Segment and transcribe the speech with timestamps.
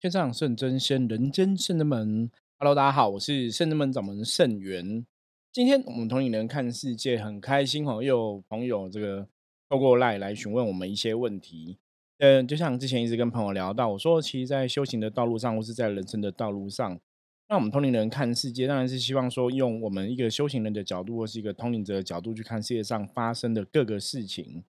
[0.00, 2.30] 天上圣真仙，人间圣人门。
[2.56, 5.04] Hello，大家好，我是圣人门掌门圣元。
[5.52, 9.26] 今天我们同龄人看世界很开心哦，又有朋友这个
[9.68, 11.78] 透过赖来询问我们一些问题。
[12.18, 17.00] 嗯，就像之前一直跟朋友聊到，我说其实，在修行的道路上，或是在人生的道路上，
[17.48, 24.62] 那我们同龄人看世界，当然是希望说，用我们一个修行人的角度，或是一个通灵者的角度去看世界上发生的各个事情。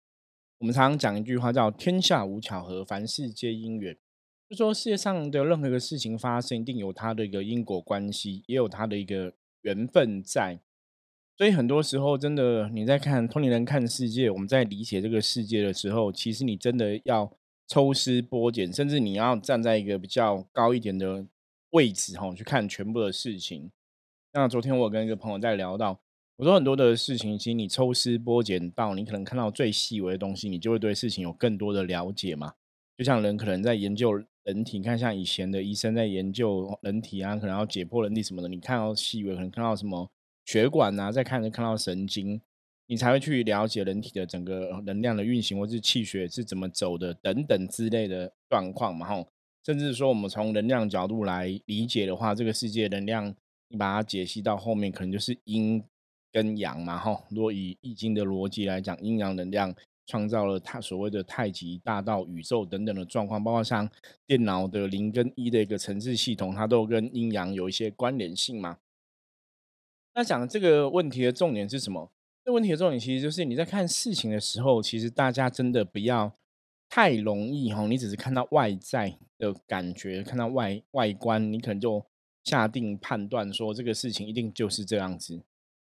[0.58, 3.96] 我们常常讲一句话叫“天下无巧合，凡事皆因缘”。
[4.50, 9.32] 就说世界上的任何一个事情发生，一定有它的一个因果关系，也有它的一个
[9.62, 10.60] 缘分在。
[11.38, 17.32] 所以很多时候，真的你在看通灵人看世界，我们在理解这个世界的时候，其实你真的要
[17.68, 21.28] 抽丝剥茧，甚至你要站在一个比较高一点的
[21.70, 23.70] 位置，哈，去看全部的事情。
[24.34, 26.00] 那昨天我跟一个朋友在聊到，
[26.38, 32.56] 我说很多的事情，其实你抽丝剥茧到你可能看到最细微的东西，你就会对事情有更多的了解嘛。
[32.98, 34.20] 就像人可能在研究。
[34.50, 40.10] 人体，你看像以前的医生在研究人体啊，可能要解剖人体什么的，你看到细微，可能看到什么
[40.46, 42.42] 血管啊，再看就看到神经，
[42.88, 49.28] 你才会去了解人体的整个能量的运行，或是气血是怎么走的等等之类的状况嘛，吼，
[49.64, 53.36] 甚至说我们从能量角度来理解的话，这个世界能量，
[53.68, 55.84] 你把它解析到后面，可能就是阴
[56.32, 59.76] 跟阳嘛，吼，如果以易经的逻辑来讲，阴阳能量。
[60.10, 63.88] 创造了太所谓的太极大道、宇宙等等的状况，包括像
[64.26, 68.80] 电脑的零跟一的一个层次系统，它都跟阴阳有一些关联性嘛。
[70.16, 72.12] 那讲这个问题的重点是什么？
[72.44, 76.34] 这问题的重点其实就是你在看事情的时候，其实大家真的不要
[76.90, 82.04] 太容易哈，你只是看到外在的感觉，看到外外观，你可能就
[82.44, 85.44] 下定判断说这个事情一定就是这样子。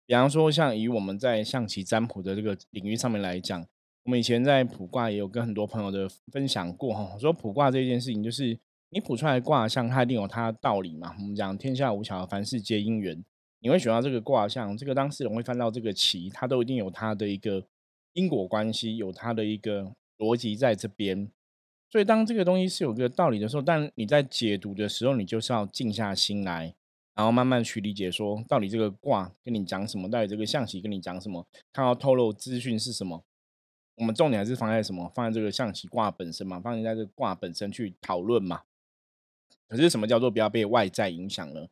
[0.06, 3.66] 比方说，像以我们在象棋占卜的这个领域上面来讲。
[4.03, 8.57] 我们以前在卜卦也有跟很多朋友的分享过哈，说卜卦这件事情，就是
[8.89, 11.16] 你卜出来卦象，它一定有它的道理嘛。
[11.19, 13.23] 我们讲天下无巧，凡事皆因缘。
[13.59, 17.63] 你会选到这个卦象，这个当事人会翻到这个棋，它都一定有它的一个
[18.13, 21.29] 因果关系，有它的一个逻辑在这边。
[21.91, 26.73] 所以当这个东西是有个道理的时候，但你在解读的时候，你就是要静下心来，
[27.13, 33.23] 然后慢慢去理解，说到底这个卦跟你讲什么，到底这个象棋跟你讲什么，看到透露资讯是什么。
[34.01, 35.07] 我们重点还是放在什么？
[35.13, 38.63] 放在这个象棋卦本身嘛，放在这个卦本身去讨论嘛。
[39.67, 41.67] 可是什么叫做不要被外在影响呢？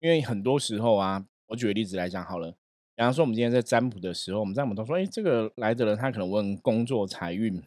[0.00, 2.52] 因为很多时候啊，我举个例子来讲好了。
[2.94, 7.62] 比方说，我们今天在占卜的时候，我们在卜都说，哎，这个来的人他可能问工作财运。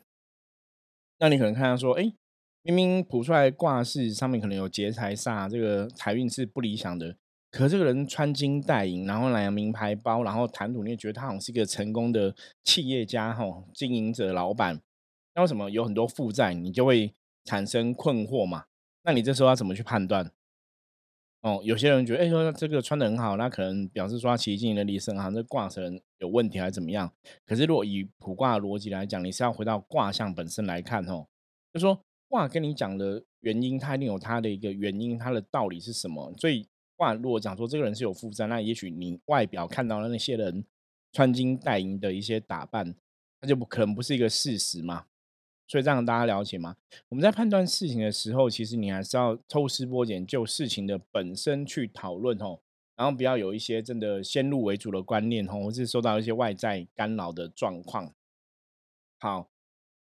[1.19, 2.11] 那你可能看到说，哎，
[2.63, 7.15] 明明卜出来卦是上面可能有劫财煞，这个财运是不理想的。
[7.57, 14.79] 可这个人穿金戴银，然后拿名牌包，然后谈吐，你也觉得他好像是一个成功的企业家、哈经营者、老板。
[15.33, 17.15] 那为什么有很多负债，你就会
[17.45, 18.65] 产生困惑嘛？
[19.01, 20.31] 那你这时候要怎么去判断？
[21.41, 27.11] 哦，有些人觉得，哎，说这个穿的很好，那可能表示说他其实经营能力很好，这卦程有问题还是怎么样？
[27.43, 31.25] 可是如果以卜卦逻辑来讲，你是要回到卦象本身来看，哦，
[31.73, 36.31] 就说卦跟你讲的原因，它一定有它的一个原因，它的道理是什么？
[36.37, 36.67] 所以。
[36.97, 40.65] 话如果讲说这个人是有负债，那也许你外表看到的那些人
[41.13, 42.93] 穿金戴银的一些打扮，
[43.39, 45.05] 那就不可能不是一个事实嘛。
[45.67, 46.75] 所以这样大家了解吗？
[47.09, 52.59] 我们在判断事情的时候，其实你还是要抽丝剥茧，就事情的本身去讨论哦，
[52.95, 58.13] 然后不要有一些真的先入为主的观念哦，或是受到一些外在干扰的状况。
[59.19, 59.49] 好。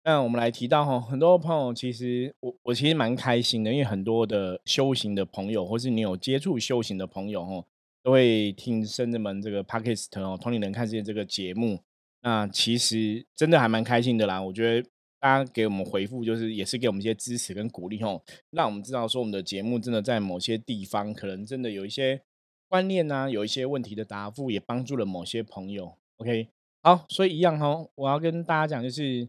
[0.08, 7.66] 那我们来提到哈，很多朋友其实我我其实蛮开心的，因为很多的修行的朋友，或是你有接触修行的朋友哈，
[8.04, 11.80] 都会听圣人们这个 podcast 哦，同龄人看世界这个节目。
[12.22, 14.40] 那其实真的还蛮开心的啦。
[14.40, 14.88] 我觉得
[15.20, 18.22] 大家给我们回复，就是也是给我们一些支持跟鼓励哦，
[18.52, 22.22] 让我们知道说我们的节目真的在某些地方可能真的有一些
[22.70, 25.98] 观念呐，有一些问题的答复，也帮助了某些朋友。
[26.18, 26.50] OK，
[26.84, 29.28] 好，所以一样哈，我要跟大家讲就是。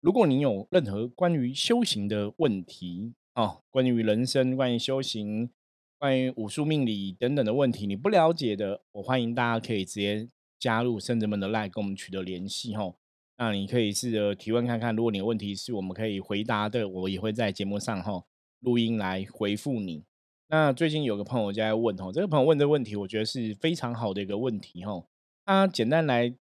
[0.00, 5.50] 如果你有任何关于修行的问题哦，关于人生、关于修行、
[5.98, 12.94] 关于武术命理等等的问题，你不了解的，我欢迎大家可以直接加入圣者们的 line 跟我们取得联系哈。
[13.38, 18.22] 那你可以试着提问看看，如果你的问题是我们可以回答的，我也会在节目上哈
[18.60, 20.04] 录音来回复你。
[20.48, 25.04] 那最近有个朋友在问哈，这个朋友问的问题，我觉得是非常好的一个问题哈。
[25.44, 26.36] 他简单来。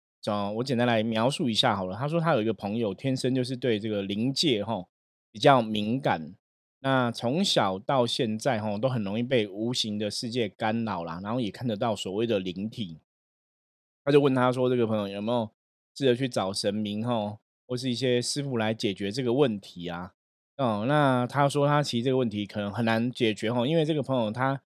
[0.55, 1.95] 我简单来描述一下好了。
[1.95, 4.85] 他说他有一个朋友，天生就是对这个灵界哈
[5.31, 6.35] 比较敏感。
[6.79, 12.99] 那从小到现在哈都很容易被无形的世界干扰啦，然后也看得到所谓的灵体。
[14.03, 15.49] 他就问他说：“这个朋友有没有
[15.95, 20.13] 试着去找神明哈，或是一些师傅来解决这个问题啊？”
[20.57, 24.61] 哦，那他说他其实这个问题可能很难解决哦，因为这个朋友他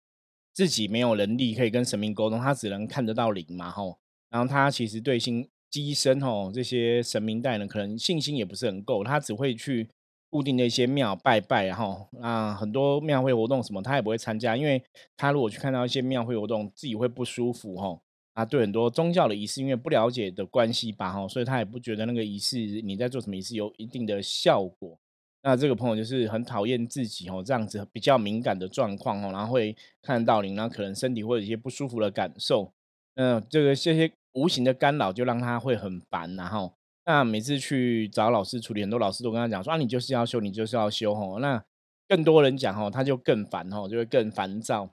[0.52, 3.98] 自己没有能力可以跟神明沟通，他只能看得到灵嘛吼。
[4.30, 9.88] 然后他其实对星机身吼这些神明代呢，可能信心也不是很够，他只会去
[10.30, 14.82] 固定的一些庙拜拜，然后那很多庙会活动什么他也不会参加，因为
[15.16, 18.00] 他如果去看到一些庙会活动，自己会不舒服吼。
[18.34, 24.96] 啊，对很多宗教的仪式，因为不了解的关系吧吼，所以他也不觉得那个仪式你在做什么仪式有一定的效果。
[25.42, 32.72] 那这个朋友就是很讨厌自己哦，这样子比较敏感的状况哦，然后会看到你，然后可能身体会有一些不舒服的感受。
[33.18, 36.72] 嗯，这个这些无形的干扰就让他会很烦，然后
[37.04, 41.38] 那每次去找老师处理，很多老师都跟他讲说啊，你就是要修，你就是要修哦。
[41.40, 41.64] 那
[42.06, 44.90] 更多人讲哦，他就更烦哦，就会更烦躁。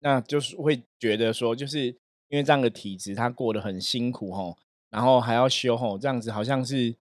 [0.00, 4.56] 那就是会觉得说，就是因为这样的体质，他过得很辛苦哦，
[4.90, 6.94] 然后还要修哦，这样子好像是。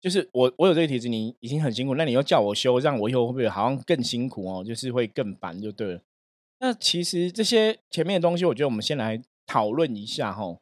[0.00, 4.64] 就是我，我有这个体质，你已经很辛苦，那你又叫我修，让我以后会不会好像更辛苦哦？
[4.64, 6.00] 就是会更烦，就对了。
[6.58, 10.58] 那其实这些前面的东西，我觉得我们先来讨论一下哈。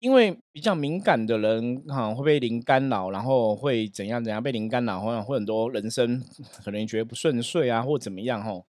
[0.00, 6.20] 因为比较敏感的人哈，会被灵干扰，然后会怎样怎样被灵干扰，或者很多人生
[6.64, 8.64] 可能觉得不顺遂啊，或怎么样哈。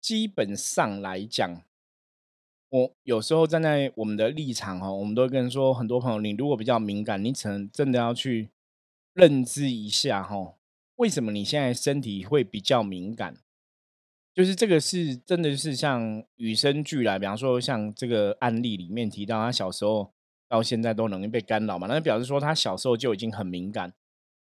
[0.00, 1.62] 基本上来讲，
[2.70, 8.50] 我有时候站在我们的立场哈，我们都跟说，很多朋友，你如果比较敏感，你可能真的要去。
[9.14, 10.56] 认知一下哈，
[10.96, 13.38] 为什么你现在身体会比较敏感？
[14.36, 20.12] 就是这个是真的是像与生俱来，比方说像这个案例里面提到，他小时候
[20.46, 23.92] 到现在都容易被干扰嘛，那就表示说他小时候就已经很敏感。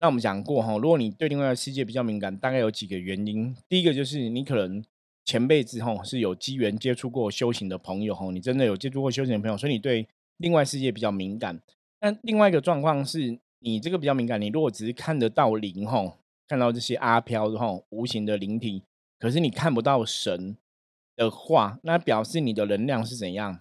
[0.01, 3.57] 那我们讲过哈，如果你对另外的世界比较敏感，大概有几个原因。
[3.69, 4.85] 第一个就是你可能
[5.25, 10.07] 前辈子哈是有机缘接触过修行的朋友哈，你真的有接触过修行的朋友，所以你对
[10.37, 11.61] 另外世界比较敏感。
[12.01, 13.39] 那另外一个状况是。
[13.67, 18.83] 你这个比较敏感，你如果只是看得到灵吼，看到这些阿飘吼无形的灵体，
[19.19, 20.57] 可是你看不到神
[21.17, 23.61] 的话，那表示你的能量是怎样？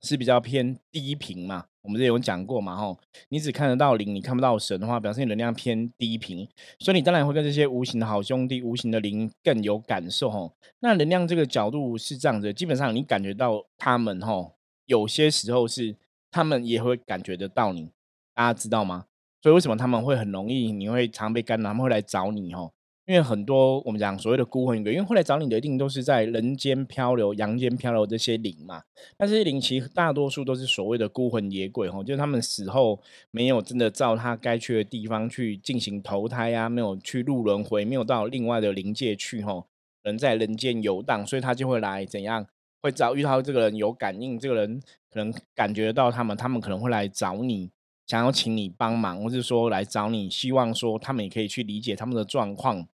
[0.00, 1.66] 是比较偏低频嘛？
[1.82, 3.00] 我们这有讲过嘛吼，
[3.30, 6.48] 你只看得到灵，你看不到神的话，表示你能量偏低频，
[6.78, 10.54] 所以你当然会跟这些无形的好兄弟、无形的灵更有感受吼。
[10.78, 14.54] 那能量这个角度是这样子，基本上你感觉到他们吼，
[14.86, 15.96] 有些时候是
[16.30, 17.90] 他们也会感觉得到你。
[18.34, 19.06] 大家知道吗？
[19.42, 22.72] 所以为什么他们会很容易，你会常被干扰，他们会来找你吼？
[23.08, 28.82] 因为很多我们讲所谓的孤魂野鬼，因为后来找你的一定都是在人间漂流、阳间漂流这些灵嘛。
[29.18, 33.00] 那这些灵其实大多数都是所谓的孤魂野鬼哦，就是他们死后
[33.30, 39.64] 没有真的照他该去的地方去进行投胎啊，没有去入轮回，没有到另外的灵界去吼，
[40.02, 42.46] 人在人间游荡，所以他就会来怎样？
[42.82, 47.70] 会找遇到这个人有感应，这个人可能感觉到他们，他们可能会来找你。
[48.06, 52.86] 想要请你帮忙，或是说来找你，希望说他们也可以去理解他们的状况，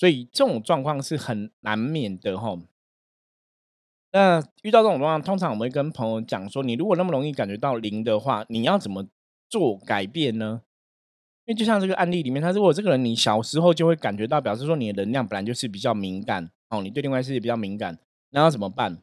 [0.00, 2.58] 所以这种状况是很难免的哈。
[4.12, 9.06] 那遇到这种状况，通常我们会跟朋友讲说，你如果那么容易感觉到灵的话，你要怎么
[9.50, 10.62] 做改变呢？
[11.44, 17.98] 因为就像这个案例里面，他如果这个人你小时候就会感觉到，表示说你的能量本来就是比较敏感哦，你对另外世界比较敏感，
[18.30, 19.02] 那要怎么办？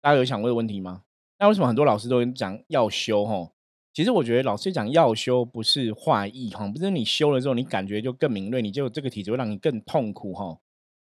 [0.00, 1.02] 大家有想过的问题吗？
[1.40, 3.50] 那为什么很多老师都讲要修哈？
[3.98, 10.56] 其实我觉得老师讲要修不是坏意哈，不是你修了之后你感觉就更敏锐，你就这个体质会让你更痛苦哈。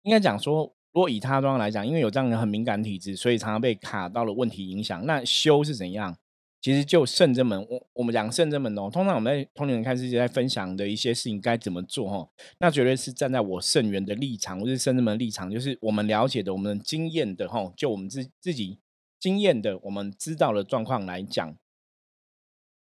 [0.01, 5.05] 应该讲说，如果以他状况来讲，因为有这样的很敏感体质，所以常常被卡到了问题影响。
[5.05, 6.17] 那修是怎样？
[6.61, 18.79] 其实就圣真门，我我们讲圣真门哦，通常我们在通灵人看世界在分享的一些事情该怎么做哈，那绝对是站在我圣元的立场，或是圣真门立场，就是我们了解的、我们经验的哈，就我们自自己
[19.19, 21.55] 经验的、我们知道的状况来讲。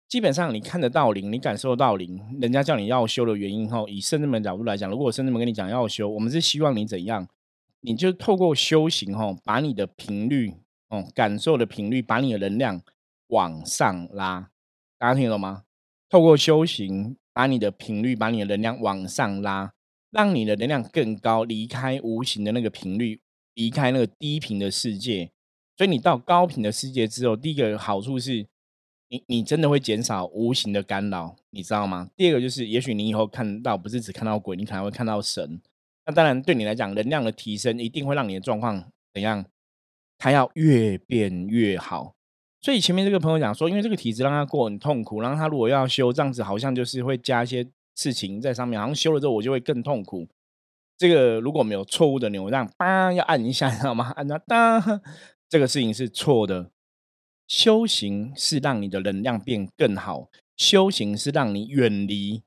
[0.10, 7.28] 基本上你看得到灵，你感受到灵，人家叫你要修的原因后，以圣人门角度来讲，如果圣人门跟你讲要修，我们是希望你怎样？
[7.82, 10.56] 你就透过修行吼，把你的频率
[10.90, 12.82] 哦，感受的频率，把你的能量
[13.28, 14.50] 往上拉。
[14.98, 15.66] 大家听懂吗？
[16.10, 19.74] 透过修行，把你的频率，把你的能量往上拉，
[20.10, 23.22] 让你的能量更高，离开无形的那个频率，
[23.54, 25.30] 离开那个低频的世界。
[25.78, 28.48] 所以你到高频的世界之后，第一个好处是。
[29.10, 32.10] 你你真的会减少无形的干扰，你知道吗？
[32.16, 35.60] 第二个就是，也许你以后看到不是只看到鬼，你可能会看到神。
[36.06, 39.46] 那当然对你来讲，能量的提升一定会让你的状况怎样？
[40.18, 42.16] 它要越变越好。
[42.62, 50.28] 所以前面这个朋友讲说，因为这个体质让他过很痛苦，然后他如果要修，这样子好像就是会加一些事情在上面，好像修了之后我就会更痛苦。
[50.98, 54.12] 这个如果没有错误的扭让，叭要按一下，知道吗？
[54.18, 55.02] 按到哒，
[55.48, 56.70] 这个事情是错的。
[57.50, 62.44] 修行是让你的能量变更好，修行是让你远离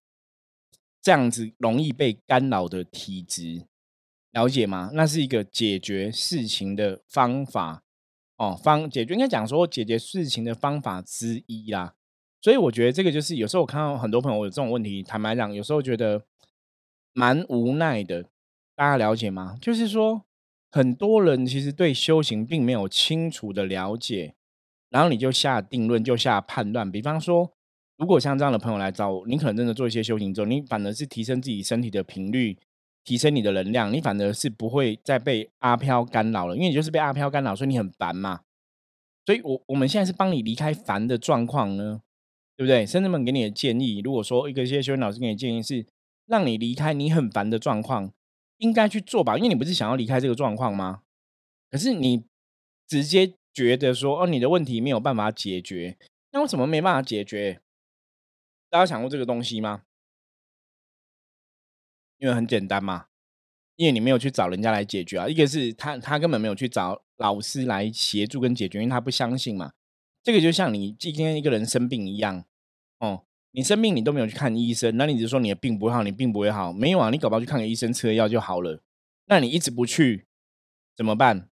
[1.02, 3.66] 这样子容易被干扰的体质，
[4.30, 4.92] 了解吗？
[4.94, 7.82] 那是一个解决事情的方法
[8.37, 11.97] 哦，方解决应该讲说解决事情的方法之一啦。
[12.40, 16.25] 所以我觉得这个就是有时候我看到很多朋友有这种问题，坦白讲，有时候觉得
[17.12, 18.26] 蛮无奈的。
[18.76, 19.59] 大家了解吗？
[19.61, 20.25] 就是说，
[20.71, 24.35] 很多人其实对修行并没有清楚的了解，
[24.93, 26.93] 然后你就下定论，就下判断。
[26.93, 27.51] 比方说，
[27.97, 32.59] 如果像这样的朋友来找我，你可能真的做一些修行之后，你反而是提升自己身体的频率，
[33.03, 38.43] 提升你的能量，你反而是不会再被阿飘干扰了，因为你就是被阿飘干扰，所以你很烦嘛。
[39.25, 42.03] 所以我我们现在是帮你离开烦的状况呢，
[42.57, 42.85] 对不对？
[42.85, 45.87] 甚至们给你的建议，如果说一个一些修行老师给你的建议是
[46.27, 48.13] 让你离开你很烦的状况。
[48.59, 51.01] 应该去做吧，因为你不是想要离开这个状况吗？
[51.69, 52.23] 可是你
[52.87, 55.99] 直接觉得说，哦，你的问题没有办法解决，
[56.32, 57.61] 那为什么没办法解决？
[58.71, 59.82] 大家想过这个东西吗？
[62.18, 63.06] 因为很简单嘛，
[63.76, 65.28] 因为你没有去找人家来解决啊。
[65.28, 69.73] 一个是他他根本没有去找老师来协助跟解决，因为他不相信嘛。
[70.23, 72.44] 这个就像你今天一个人生病一样，
[72.99, 73.25] 哦。
[73.54, 77.11] 你生病，你都没有去看医生，那你只是说你的病不会好，你病不会好，没有啊？
[77.11, 78.82] 你搞不好去看个医生，吃了药就好了。
[79.26, 80.25] 那你一直不去，
[80.97, 81.50] 怎么办？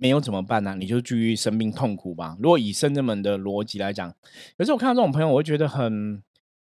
[0.00, 0.74] 没有怎么办呢？
[0.76, 2.36] 你就继续生病痛苦吧。
[2.40, 4.12] 如果以圣人们的逻辑来讲，
[4.56, 6.22] 可是我看到这种朋友，我会觉得很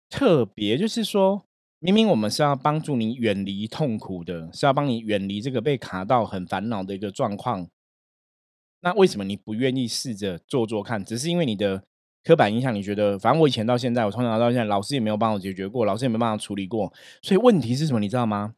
[0.10, 1.46] 特别，就是说
[1.80, 7.68] 明明我们是要帮助你远离痛苦的，是要帮你远离这个被卡到很烦恼的一个状况，
[8.82, 11.06] 那为什么你不愿意试着做做看？
[11.06, 11.84] 只是因为你的。
[12.24, 13.18] 刻板印象，你觉得？
[13.18, 16.92] 反正我以前到现在，我从小到现在，老师也没有帮我解决过，老师也没办法处理过。
[17.22, 18.02] 所以问题是什么？
[18.02, 18.54] 你知道吗？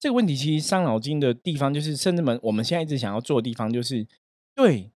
[0.00, 4.06] 这个问题其实伤脑筋的地方，就是甚至们我们现在一直想要做的地方，就是
[4.54, 4.90] 对。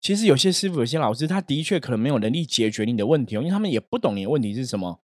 [0.00, 5.00] 其实有些师傅、有些老师，他的确可能没有能力解决你的问题，因为他们也不懂你的问题是什么。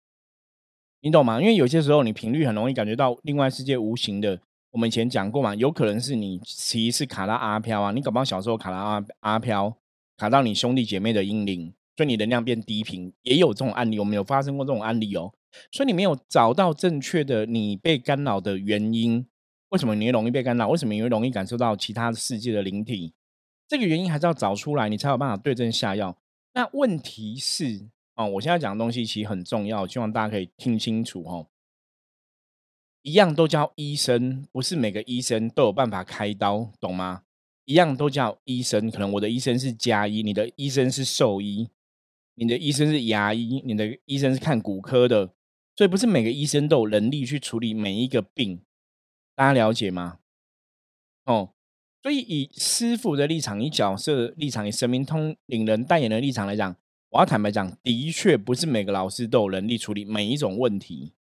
[1.01, 1.39] 你懂吗？
[1.39, 4.39] 因为有些时候你频率很容易感觉到另外世界无形的。
[4.71, 9.75] 我们以前讲过嘛，有可能是你其实是卡到阿飘啊，你搞不好小时候卡到阿阿飘，
[10.17, 11.73] 卡到你兄弟姐妹的阴灵。
[11.95, 15.33] 所以你能量变低频，也有这种案例，我们有发生过这种案例哦。
[15.71, 19.25] 所以你没有找到正确的你被干扰的原因，
[19.69, 20.67] 为什么你会容易被干扰？
[20.67, 23.13] 为什么你会容易感受到其他世界的灵体？
[23.67, 26.17] 这个原因还是要找出来，你才有办法对症下药。
[26.53, 31.47] 那问题是哦，我现在讲的东西其实很重要，希望大家可以听清楚哦。
[33.03, 37.23] 一样都叫医生，不是每个医生都有办法开刀，懂吗？
[37.65, 41.69] 一样都叫医生，可能我的医生是加医，你的医生是兽医。
[42.33, 45.33] 你的医生是牙医，你的医生是看骨科的，
[45.75, 48.61] 所以不是每个医生都有能力去处理每一个病，
[49.39, 50.17] 大家了解吗？
[51.23, 51.51] 哦，
[52.03, 56.75] 所以以师傅的立场、以角色立场、以神明通领人代言的立场来讲，
[57.11, 61.13] 我要坦白讲，的确不是每个老师都有能力处理每一种问题。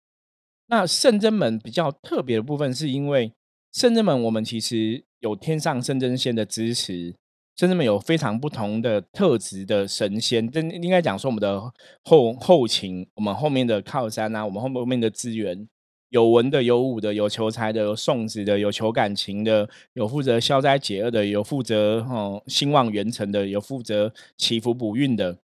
[0.68, 3.34] 那圣真门比较特别的部分，是因为
[3.70, 7.14] 圣真门我们其实有天上圣真仙的支持。
[7.54, 11.60] 圣真门有非常不同的特质的神仙，真应该讲说我们的
[12.02, 15.68] 后后勤，我们后面的靠山啊，我们后后面的资源，
[16.10, 25.38] 有文的，有武的，有求财的，有送子的，有求感情的，有负责消灾解厄的，有负责哦兴旺元成的，有负责祈福补运的，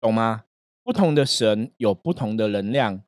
[0.00, 0.44] 懂吗？
[0.84, 3.02] 不同的神有不同的能量，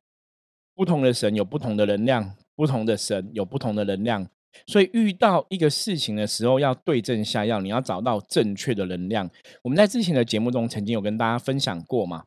[0.75, 4.27] 不同的神有不同的能量，不同的神有不同的能量。
[4.65, 9.29] 所以遇到一个事情的时候，要对症下药，你要找到正确的能量。
[9.61, 12.25] 我们在之前的节目中曾经有跟大家分享过嘛。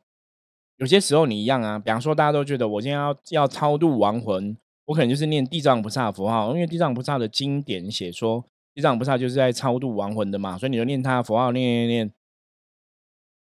[0.81, 12.11] 有些时候你一样啊，比方说大家都觉得我今天要要超度亡魂，我可能就是念地藏菩萨符号，因为地藏菩萨的经典写说，地藏菩萨就是在超度亡魂的嘛，所以你就念他的符号，念念念，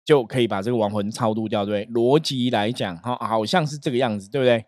[0.06, 1.96] 就可以把这个亡魂超度掉，对不对？
[1.96, 4.68] 逻辑来讲，哈，好像是这个样子，对不对？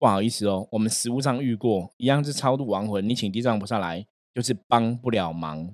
[0.00, 4.04] 不好意思哦，我们实物上遇过，一样是超度亡魂，你请地藏菩萨来，
[4.34, 5.72] 就是帮不了忙，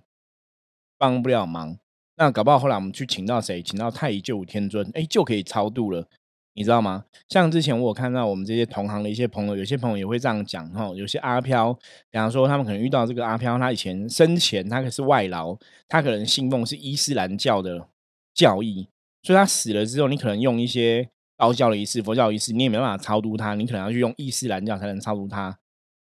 [0.99, 1.78] 帮不了忙。
[2.19, 6.07] 那搞不好后来我们去请到谁，请到太乙救苦天尊，哎，就可以超度了，
[6.55, 7.05] 你知道吗？
[7.29, 11.73] 像之前我有看到我们这些同行的一些朋友，有些朋友也会这样讲哈，有些阿飘，
[12.11, 15.57] 比方说他们可能遇到这个阿飘，他以前生前他可是外劳，
[15.89, 17.89] 他可能信奉是伊斯兰教的
[18.35, 18.89] 教义，
[19.23, 21.09] 所以他死了之后，你可能用一些。
[21.41, 25.57] 道教的仪式、佛教仪式，你也没办法超度他，你可能要去用伊斯兰教才能超度他。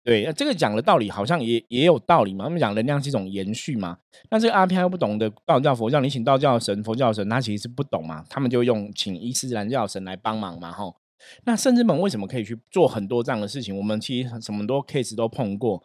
[0.05, 2.47] 对，那这个讲的道理好像也也有道理嘛。
[2.47, 3.99] 他们讲能量是一种延续嘛。
[4.29, 8.25] 但这个阿飘又不懂得道教、佛教，你请道教神、佛教神，他其实是不懂嘛。
[8.29, 10.73] 他们就用请伊斯兰教神来帮忙嘛。
[10.73, 10.97] 吼，
[11.45, 13.77] 那圣至门为什么可以去做很多这样的事情？
[13.77, 15.85] 我们其实什么多 case 都碰过。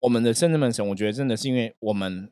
[0.00, 2.30] 我们的圣至门神，我觉得真的是因为我们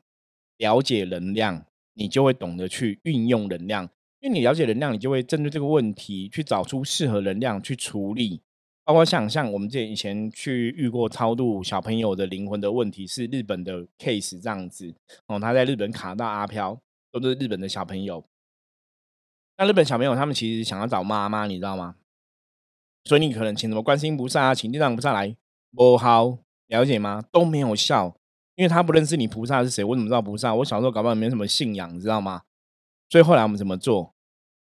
[0.57, 1.65] 了解能量，
[1.95, 3.89] 你就会懂得去运用能量。
[4.19, 8.43] 因为你了解能量，你就会针对这个问题去找出适合能量去处理。
[8.85, 14.93] 包括像像我们这以前去遇过超度小朋友的灵魂的问题，是日本的 case 这样子
[15.25, 16.79] 哦，他在日本卡到阿飘，
[17.11, 18.23] 都是日本的小朋友。
[19.57, 21.95] 那日本小朋友他们其实想要找妈妈，你知道吗？
[23.05, 25.35] 所以你可能请什么观音菩萨啊，请地藏菩萨来，
[25.71, 26.37] 不好
[26.67, 27.23] 了解吗？
[27.31, 28.15] 都没有效，
[28.55, 29.83] 因为他不认识你菩萨是谁。
[29.83, 30.53] 我怎么知道菩萨？
[30.53, 32.43] 我小时候搞不好没什么信仰，你知道吗？
[33.09, 34.13] 所以后来我们怎么做？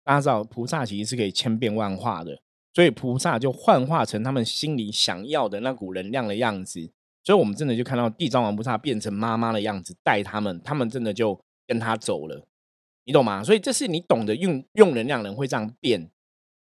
[0.04, 6.90] 大家知道菩萨其实是可以千变万化的，所以菩萨就幻化成他们心里想要的那股能量的样子。
[7.22, 12.46] 所以我们真的就看到地藏王菩萨变成妈妈的样子带他们，他们真的就跟他走了。
[13.04, 13.44] 你懂吗？
[13.44, 16.10] 所以这是你懂得用用能量人会这样变，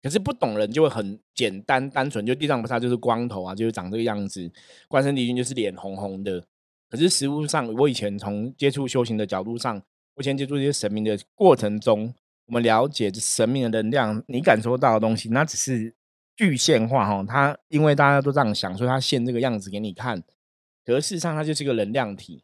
[0.02, 4.50] 可是不懂人就会很简单单纯，就地藏菩萨就是光头啊，就是长这个样子；
[4.88, 6.44] 关圣帝君就是脸红红的。
[6.90, 9.76] 可是实物上，我以前从接触修行的角度上，
[10.16, 12.14] 我以前接触这些神明的过程中，
[12.52, 15.96] 我们了解神明的能量，你感受到的东西，那只是
[16.36, 17.24] 具现化哈。
[17.26, 20.22] 它因为大家都这样想，所以它现这个样子给你看，
[20.86, 22.44] 可是事实上它就是一个能量体。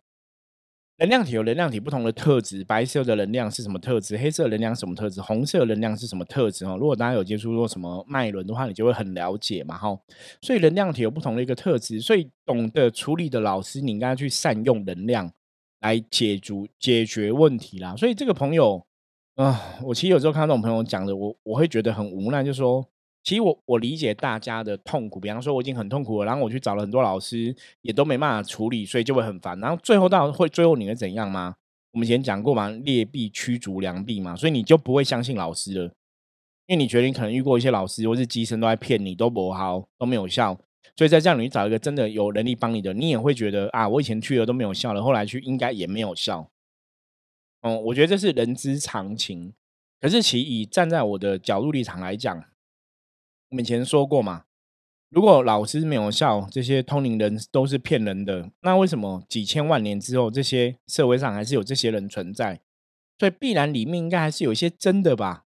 [0.99, 4.17] 能量体有能量体不同的特质，白色的能量是什么特质？
[4.17, 5.19] 黑色能量什么特质？
[5.19, 6.63] 红色能量是什么特质？
[6.63, 9.99] 哦，如果大家有接触过什么脉轮的话，你就会很了解嘛，哈。
[10.41, 15.29] 所以能量体有不同的一个特质，所以懂得处理的老师，你应该去善用能量
[15.81, 17.93] 来解决解决问题啦。
[17.97, 18.86] 所以这个朋友
[19.37, 22.85] 啊，我其实有时候看到这种朋友讲的，我我会觉得很无奈，就说。
[23.23, 29.59] 其实我我理解大家的痛苦，比方说我已经很痛苦了，然后我去找了很多老师，也都没办法处理，所以就会很烦。
[29.59, 31.55] 然后最后到会最后你会怎样吗？
[31.91, 35.83] 我们以前讲过嘛，劣币驱逐良币嘛，所以你就不会相信老师了，
[36.67, 40.57] 因为你觉得你可能遇过一些老师或是机身都在骗你，都不好，都没有效。
[40.95, 46.49] 所以在这样你找一个真的有能力帮你的，你也会觉得啊，我以前去了都没有效了，后来去应该也没有效。
[47.67, 49.53] 嗯，我觉得这是人之常情。
[49.99, 52.43] 可是其以站在我的角度立场来讲。
[53.49, 54.43] 我们以前说过嘛，
[55.09, 58.51] 如果老师没有效，这些通灵人都是骗人的。
[58.61, 62.59] 那为什么几千万年之后，这些社会上还是有这些人存在？
[63.17, 65.45] 所以必然里面应该还是有一些真的吧？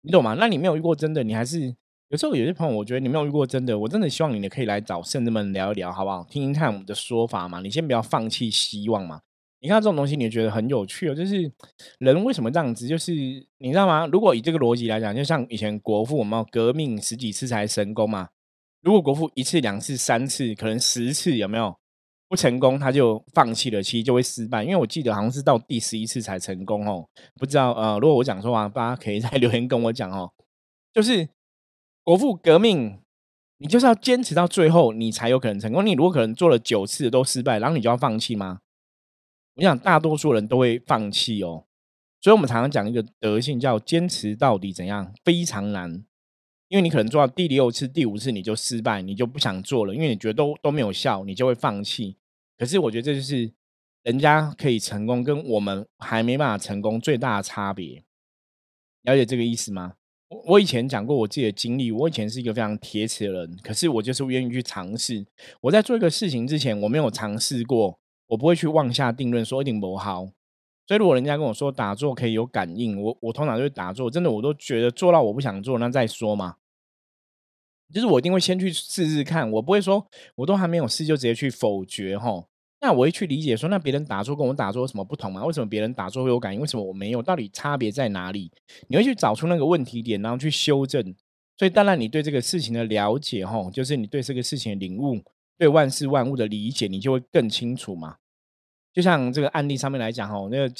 [0.00, 0.34] 你懂吗？
[0.38, 1.76] 那你没有遇过真的，你还是
[2.08, 6.24] 有时候有些朋友，我觉得你没有遇过真的，我真的希望你呢可以来找圣人们聊一聊，好不好？
[6.24, 7.60] 听听看我们的说法嘛。
[7.60, 9.20] 你先不要放弃希望嘛。
[9.62, 11.14] 你看这种东西，你觉得很有趣哦。
[11.14, 11.50] 就是
[12.00, 12.88] 人为什么这样子？
[12.88, 13.12] 就是
[13.58, 14.08] 你知道吗？
[14.08, 18.28] 如果以这个逻辑来讲，就像以前国父，我们要革命十几次才成功嘛。
[18.82, 21.72] 如果国父一次、两次、三次，可能十次有没有
[22.28, 24.64] 不成功，他就放弃了，其实就会失败。
[24.64, 27.06] 因为我记得好像是到第十一次才成功哦。
[27.38, 30.32] 不知道呃，如果我讲错话，大家可以在 留言跟我讲哦。
[30.92, 31.28] 就是
[32.02, 32.98] 国父革命，
[33.58, 35.86] 你就是要坚持到最后，你才有可能成功。
[35.86, 38.58] 你如果可能做了九次都失败，然后你就要放弃吗？
[39.54, 41.64] 我想大多数人都会放弃哦，
[42.20, 46.04] 所以我们常常讲一个德性，叫坚持到底，怎样非常难，
[46.68, 52.16] 因为你可能做到第六次、第五次你就失败，你就不想做了，因为你觉得都都没有效，你就会放弃。
[52.56, 53.52] 可是我觉得这就是
[54.04, 58.02] 人家可以成功，跟我们还没办法成功最大的差别。
[59.02, 59.94] 了解这个意思吗？
[60.28, 65.26] 我我以前讲过我自己的经历，我以前是一个非常铁齿的人，可是我就是愿意去尝试。
[65.60, 67.98] 我在做一个事情之前，我没有尝试过。
[68.28, 70.26] 我不会去妄下定论，说一定不好。
[70.86, 74.10] 所以如果人家跟我说打坐可以有感应，我我通常就会打坐。
[74.10, 76.56] 真的，我都觉得做到我不想做，那再说嘛。
[77.92, 82.44] 就是我一定会先去试试看，我不会说我都还没有试就直接去否决哈。
[82.80, 85.44] 那我会去理解说，那别人打坐跟我打坐有什么不同吗？
[85.44, 87.22] 为什么别人打坐会有感应，为什么我没有？
[87.22, 88.50] 到底差别在哪里？
[88.88, 91.14] 你会去找出那个问题点，然后去修正。
[91.56, 95.20] 所以当然，你对这个事情的了解哈，就是你对这个事情的领悟，
[95.58, 98.16] 对万事万物的理解，你就会更清楚嘛。
[98.92, 100.74] 就像这个案例上面来讲，哈，那个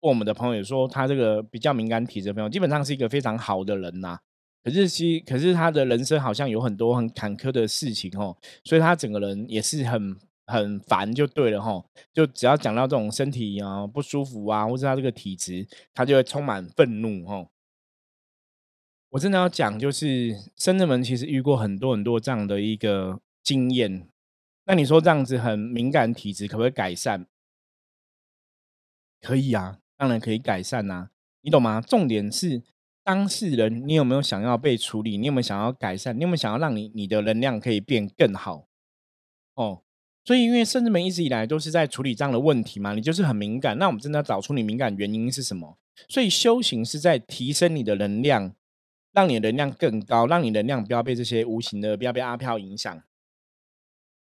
[0.00, 4.18] 我们的朋友说，他这个比较敏感体质的朋友，基本上是一个非常好的人呐。
[4.62, 11.84] 可是其可是他的人生好像有很多很坎坷的事情，哦，所以他整个人也是很很烦，就对了，哈。
[12.12, 17.46] 就只要讲到这种身体啊不舒服啊，或者他这个体质，他就会充满愤怒，哈。
[19.10, 24.08] 我真的要讲，就是深圳门其实遇过很多很多这样的一个经验。
[24.64, 27.26] 那你说这样子很敏感体质可不可以改善？
[29.20, 31.10] 可以啊，当然可以改善呐，
[31.42, 31.80] 你懂吗？
[31.80, 32.64] 重点是
[33.04, 35.16] 当事人，你有没有想要被处理？
[35.16, 36.16] 你有没有想要改善？
[36.16, 38.66] 你有没有想要让你你的能量可以变更好？
[39.54, 39.84] 哦，
[40.24, 43.78] 所以因为甚至们一直以来都是在处理这样的问题嘛，你就是很敏感。
[43.78, 45.78] 那我们真的要找出你敏感原因是什么？
[46.08, 48.52] 所以修行是在提升你的能量，
[49.12, 53.02] 让你的能量更高，让你能量不要被这些无形的、不要被阿飘影响。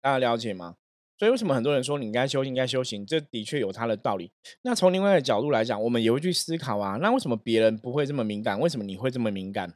[0.05, 0.75] 大家了解吗？
[1.17, 3.03] 所以为什么很多人说你应该修行，应该修行？
[3.03, 4.31] 这的确有它的道理。
[4.61, 6.97] 那从另外一个角度来讲，我们也会去思考啊。
[7.01, 8.59] 那为什么别人不会这么敏感？
[8.59, 9.73] 为什么你会这么敏感？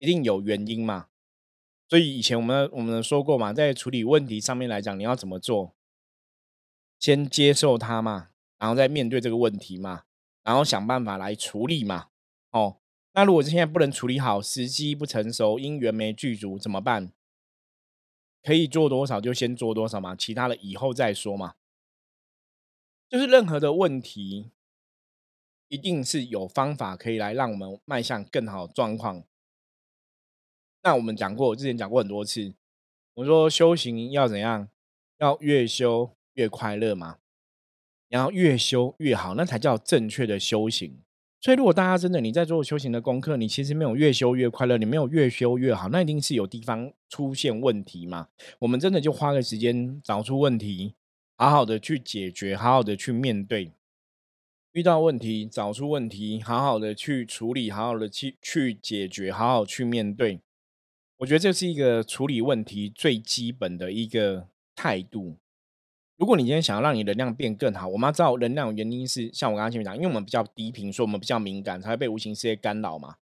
[0.00, 1.06] 一定有原因嘛？
[1.88, 5.76] 所以以前我们我们说过嘛，在处理问题上面来讲，你要怎么做？
[6.98, 10.02] 先接受它嘛，然后再面对这个问题嘛，
[10.42, 12.08] 然后想办法来处理嘛。
[12.50, 12.78] 哦，
[13.12, 17.12] 那如果现在不能处理好，时机不成熟，因缘没具足，怎么办？
[18.42, 21.54] 可以做多少就先做多少嘛，其他的以后再说嘛。
[23.08, 24.50] 就是任何的问题，
[25.68, 29.24] 一定是有方法可以来让我们迈向更好的状况。
[30.82, 32.54] 那我们讲过，之前讲过很多次，
[33.14, 34.68] 我说修行要怎样？
[35.18, 37.18] 要越修越快乐嘛，
[38.08, 41.02] 然后越修越好，那才叫正确的修行。
[41.42, 48.28] 所以，如果大家真的你在做修行的功课，你其实没有越修越快乐，你没有越修越好，那一定是有地方出现问题嘛。
[48.58, 50.94] 我们真的就花个时间找出问题，
[51.38, 53.72] 好好的去解决，好好的去面对。
[54.72, 60.40] 遇到问题，找出问题，好好的去处理，好好的去去解决，好好去面对。
[61.16, 65.38] 我觉得这是一个处理问题最基本的一个态度。
[66.20, 73.14] 如果你今天想要让你能量变更好，我们要知道能量原因是像我刚刚前面讲，因为我们比较低频，所以我们比较敏感，才会被无形世界干扰嘛。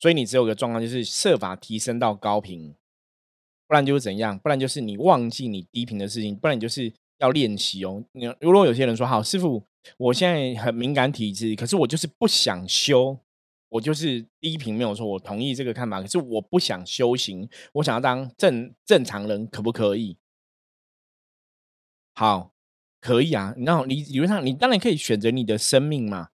[0.00, 2.74] 所以你只有一个状况，就是设法提升到高频，
[3.68, 4.36] 不然就是怎样？
[4.40, 8.02] 不然就是你忘记你低频的事情，不然你就是要练习哦。
[8.10, 9.62] 你如果有些人说，好师傅，
[9.96, 13.16] 我现在很敏感体质，可是我就是不想修，
[13.68, 20.16] 我就是低频没有错，我同意这个看法，可是我不想修行，我想要当正正常人，可不可以？
[22.14, 22.52] 好，
[23.00, 23.54] 可以啊。
[23.58, 26.28] 然后你理论上，你当然可以选择你的生命嘛。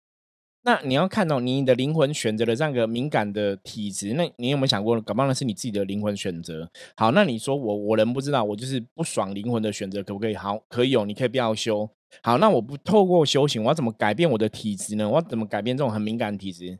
[0.66, 6.70] 那你要看到你的灵魂选择了这样一个敏感的体质，那你有没有想过，搞不好那是你自己的灵魂选择？
[6.96, 10.34] 好，那你说我我人不知道，我就是不爽灵魂的选择，可不可以？
[10.34, 11.90] 好，可以哦，你可以不要修。
[12.22, 15.06] 好，那我不透过修行，我要怎么改变我的体质呢？
[15.06, 16.78] 我要怎么改变这种很敏感的体质？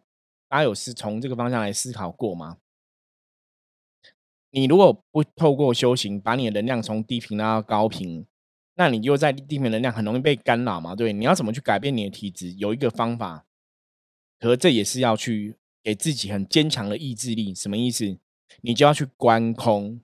[0.48, 2.56] 大家有是从这个方向来思考过吗？
[4.50, 8.24] 你如果不透过修行，把你的能量从低频拉到高频。
[8.76, 10.94] 那你就在地面能量很容易被干扰嘛？
[10.96, 12.52] 对，你要怎么去改变你的体质？
[12.54, 13.46] 有一个方法，
[14.40, 17.54] 可这也是要去给自己很坚强的意志力。
[17.54, 18.18] 什么意思？
[18.62, 20.00] 你就要去观空，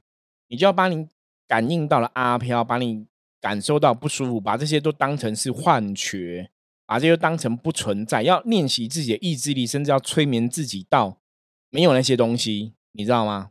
[0.48, 1.08] 你就要把你
[1.46, 3.06] 感应到了阿飘，把你
[3.40, 6.50] 感受到不舒服，把这些都当成是幻觉，
[6.86, 8.22] 把这些当成不存在。
[8.22, 11.18] 要练习自己的意志力，甚至要催眠自己到
[11.70, 13.50] 没有那些东西，你知道吗？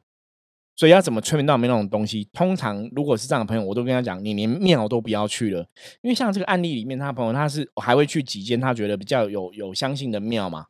[0.80, 2.26] 所以要怎么催眠到没那种东西？
[2.32, 5.60] 通常如果是这样的朋友，我都跟他讲，你连庙都不要去了，
[6.02, 10.68] 因为像这个案例里面，他的朋友他是还会去几间他觉得比较有有相信的庙嘛。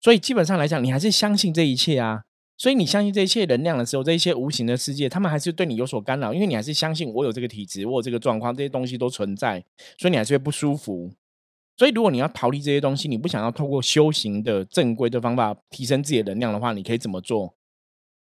[0.00, 2.22] 所以基本上来讲，你还是相信这一切啊。
[2.56, 9.64] 所以你相信这一切能量的时候，这一些无形的世界，他们还是对你有所干扰，因为你还是相信我有这个体质，我有这个状况，这些东西都存在，
[9.98, 11.10] 所以你还是会不舒服。
[11.76, 17.57] 所以如果你要逃离这些东西，你不想要透过修行的正规的方法提升自己的能量的话，你可以怎么做？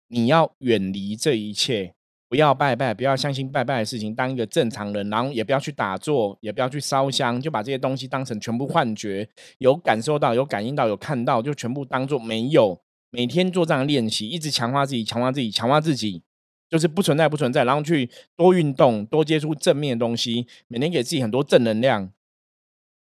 [0.09, 1.95] 你要远离这一切，
[2.29, 12.81] 不要拜拜，不要相信拜拜的事情，当一个正常人，然后也不要去打坐，也不要去烧香，就把这些东西当成全部幻觉，有感受到、有感应到、有看到，就全部当做没有。
[13.11, 16.23] 每天做这样的练习，一直强化自己，强化自己，强化自己，
[16.69, 17.64] 就是不存在，不存在。
[17.64, 22.12] 然后去多运动，多接触正面的东西，每天给自己很多正能量，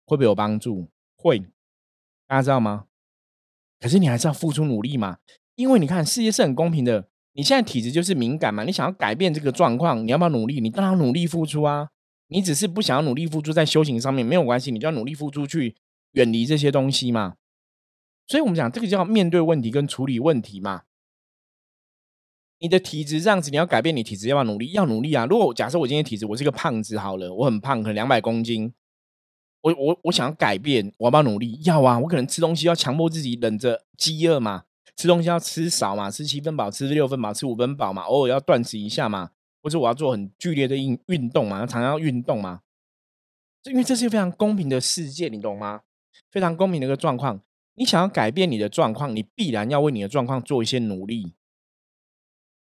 [0.06, 0.89] 会不会有帮助？
[1.15, 1.39] 会，
[2.28, 2.88] 大家知道吗？
[3.80, 5.19] 可是你还是要付出努力嘛。
[5.56, 7.08] 因为你看，世界是很公平的。
[7.34, 10.62] 你现在体质就是敏感嘛，你想要改变这个状况，你要不要努力？
[10.62, 11.89] 你当然要努力付出啊。
[12.28, 15.76] 你只是不想要努力付出在修行上面没有关系，你就要努力付出去
[16.13, 17.36] 远离这些东西嘛。
[18.26, 20.84] 所以我们讲这个叫面对问题跟处理问题嘛。
[22.60, 24.72] 你的体质这样子，你要改变你体质，要不要努力？
[24.72, 25.26] 要努力啊。
[25.26, 28.74] 如果假设我今天体质我是个胖子好了，我很胖，可能两百公斤，
[29.62, 31.60] 我我我想要改变，我要不要努力？
[31.63, 32.00] 要啊。
[32.00, 34.63] 我可能吃东西要强迫自己忍着饥饿嘛。
[34.95, 39.31] 吃东西要吃少嘛，吃七分饱，吃六分饱，吃五分饱嘛，偶尔要断食一下嘛，
[39.62, 42.62] 或者我要做很剧烈的运运动嘛，常常要运动嘛，
[43.63, 45.81] 因为这是非常公平的世界，你懂吗？
[46.31, 47.41] 非常公平的一个状况，
[47.75, 51.34] 你想要改变你的状况，你必然要为你的状况做一些努力，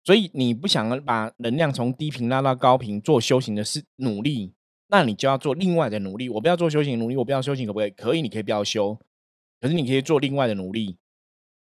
[0.03, 4.53] 所以你不想把能量从低频拉到高频，做修行的是努力，
[4.89, 6.29] 那你就要做另外的努力。
[6.29, 7.91] 我不要做修行努力，我不要修行可不可以？
[7.91, 8.99] 可以，你可以不要修，
[9.61, 10.99] 可是你可以做另外的努力。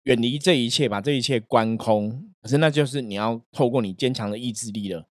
[0.04, 2.28] 远离这一切，把这一切关空。
[2.42, 5.08] 可是那就是你要透过你坚强的意志力了。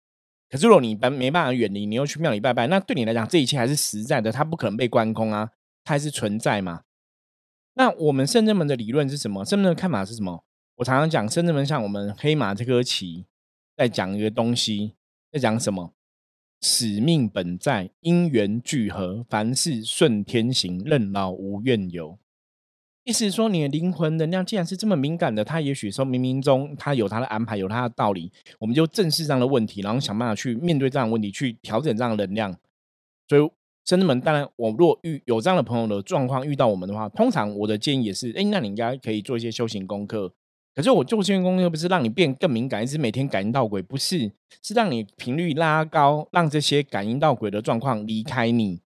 [0.48, 5.50] 可是如果你没没办法远离，你又去庙里拜拜，那对你来讲，这一切还是实在的，它不可能被关空啊，
[5.84, 6.84] 它还是存在嘛。
[7.74, 9.44] 那我们圣人们的理论是什么？
[9.44, 10.42] 圣人们的看法是什么？
[10.76, 13.26] 我常常讲，圣人们像我们黑马这颗棋，
[13.76, 14.94] 在讲一个东西，
[15.30, 15.92] 在讲什么？
[16.60, 22.18] 使命本在，因缘聚合，凡事顺天行，任劳无怨尤。
[23.08, 28.30] 意思是说，你的灵魂能量既然是这么敏感的，它也许说冥冥中它有它的安排，有它的道理。
[28.58, 32.54] 我们就正视这样的问题，然后想办法去面对这样的问题，去调整这样的能量。
[33.26, 33.50] 所以，
[33.86, 40.30] 生子们，当然，我如果遇有这样的朋友的状况遇到我们的话，通常我的建议也是：哎，那你应该可以做一些修行功课。
[40.74, 44.30] 可是我做修行功课不是让你变更敏感，是每天感应到鬼，不是，
[44.62, 48.82] 是让你频率拉高，让这些感应到鬼的状况离开你。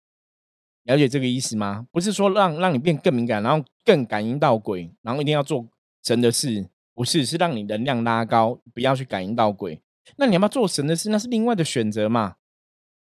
[0.86, 1.86] 了解这个意思吗？
[1.92, 5.66] 不是说让让你变更敏感，然后更感应到鬼，然后一定要做
[6.02, 9.80] 神的事，不是，是让你能量拉高，不要去感应到鬼。
[10.16, 11.10] 那你要不要做神的事？
[11.10, 12.36] 那是另外的选择嘛。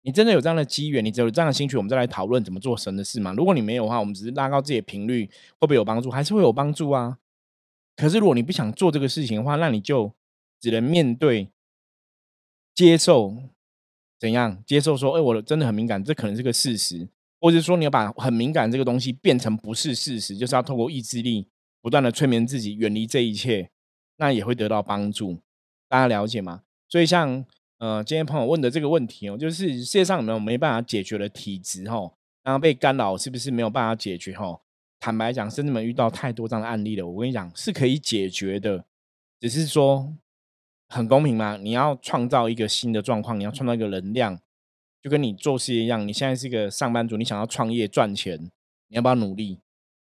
[0.03, 3.33] 你真的有这样的机缘，你只有这样的兴趣，我们再来讨论怎么做神的事嘛。
[3.33, 5.27] 如果你没有的话，我们只是拉高自己的频率，
[5.59, 6.11] 会不会有帮助？
[6.11, 7.19] 还是会有帮助啊。
[7.97, 10.13] 可是如果你不想做这个事情的话，那你就
[10.61, 11.49] 只能面对、
[12.75, 13.35] 接受，
[14.21, 14.97] 怎样接受？
[14.97, 17.09] 说，哎，我真的很敏感，这可能是个事实。
[17.45, 21.47] 或者说，你要把很敏感这个东西变成不是事实，就是要透过意志力
[21.83, 23.69] 不断的催眠自己，远离这一切，
[24.17, 25.43] 那也会得到帮助。
[25.87, 26.63] 大家了解吗？
[26.89, 27.45] 所以，像
[27.77, 32.15] 呃，今天朋友问的这个问题哦，就是世界上有没有没办法解决的体质哦？
[32.43, 34.59] 然后被干扰是不是没有办法解决哈？
[34.99, 37.07] 坦白讲，甚至们遇到太多这样的案例了。
[37.07, 38.87] 我跟你讲，是可以解决的，
[39.39, 40.17] 只是说
[40.89, 41.59] 很公平吗？
[41.61, 44.41] 你要创造一个新的状况，你要创造一个能量。
[45.05, 48.41] 就跟你做事一样，你现在是一个上班族，你想要创业赚钱，
[48.89, 49.61] 你要不要努力？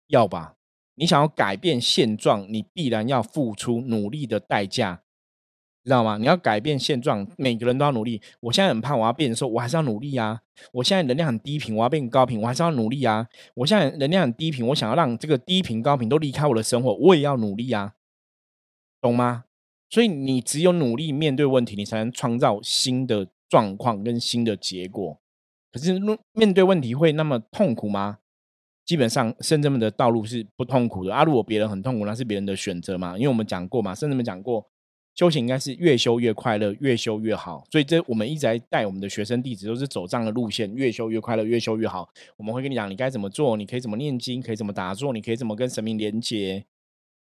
[0.06, 0.54] 要吧。
[0.94, 5.02] 你想要改变现状，你必然要付出努力的代价，
[5.82, 6.16] 知道吗？
[6.18, 8.22] 你要改变现状，每个人都要努力。
[8.38, 10.42] 我现在很胖，我要变瘦，我还是要努力啊。
[10.74, 13.26] 我现在能量很低频，我要变高频，我还是要努力啊。
[13.56, 17.94] 我现在能量很低频，我想要让这个低频高频都离开我的生活，我也要努力啊，
[19.00, 19.46] 懂吗？
[19.90, 23.26] 所以你只有努力面对问题，你才能创造新的。
[23.54, 25.16] 状况跟新的结果，
[25.70, 25.96] 可是
[26.32, 28.18] 面对问题会那么痛苦吗？
[28.84, 31.22] 基本上，圣人们的道路是不痛苦的啊。
[31.22, 33.16] 如果别人很痛苦，那是别人的选择嘛。
[33.16, 34.68] 因为我们讲过嘛，圣人们讲过，
[35.14, 37.64] 修行应该是越修越快乐，越修越好。
[37.70, 42.08] 所以这我们一直在带我们的学生弟子，都是走这样的路线，越修越快乐，越修越好。
[42.36, 46.66] 我们会跟你讲，你该怎么做，你可以怎么念经，可以怎么打坐，你可以怎么跟神明连接，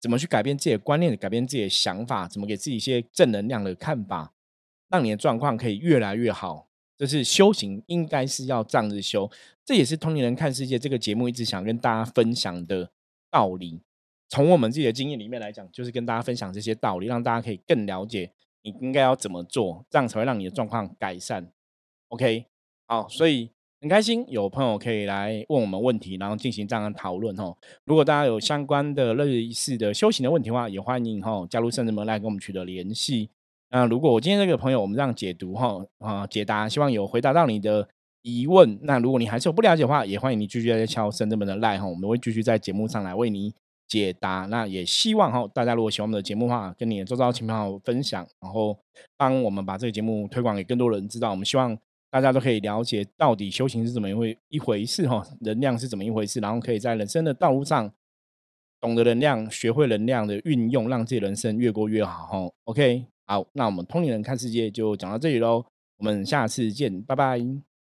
[0.01, 4.33] 怎么去改变自己的观念，改变自己的想法，怎么给自己一些正能量的看法。
[4.89, 9.31] 让你的状况可以越来越好，这是修行应该是要这样子修，
[9.65, 12.91] 这也是同龄人看世界这个节目一直想跟大家分享的
[13.31, 13.81] 道理。
[14.29, 21.53] 从我们自己的经验里面来讲，就是跟大家分享这些道理，让大家可以更了解你应该要怎么做，这样才会让你的状况改善。
[22.09, 22.47] OK，
[22.87, 27.57] 好，所以很开心有朋友可以来问我们问题，然后进行这样的讨论哦。
[27.85, 33.31] 如果大家有相关的类似的修行的问题的话，也欢迎哦加入圣人门来跟我们取得联系。
[33.71, 37.89] 那如果我今天这个朋友，我们这样解读哈啊解答，希望有回答到你的
[38.23, 38.79] 疑问。
[38.83, 43.53] 那如果你还是有不了解的话，也欢迎你继续在敲深圳门的赖哈，我们会继续在节目上来为你
[43.89, 44.47] 解答。
[44.49, 48.79] 那也希望哈大家如果喜欢我们的节目的话，跟你的周遭亲朋好友分享，然后
[49.17, 51.31] 帮我们把这个节目推广给更多人知道。
[51.31, 51.77] 我们希望
[52.09, 57.93] 大家都可以了解到底修行是怎么一回一回事哈，能量是怎么一回事，然后可以在人生的道路上
[58.81, 62.53] 懂得能量，学会能量的运用，让自己人生越过越好哈。
[62.65, 63.16] OK。
[63.27, 65.65] 好，那我们通灵人看世界就讲到这里喽，
[65.99, 67.76] 我们下次见，拜拜。